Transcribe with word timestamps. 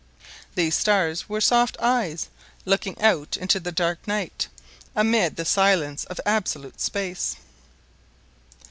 These 0.55 0.75
stars 0.75 1.29
were 1.29 1.39
soft 1.39 1.77
eyes, 1.79 2.27
looking 2.65 2.99
out 2.99 3.37
into 3.37 3.59
the 3.59 3.71
dark 3.71 4.07
night, 4.07 4.47
amid 4.95 5.35
the 5.35 5.45
silence 5.45 6.05
of 6.05 6.19
absolute 6.25 6.81
space. 6.81 7.35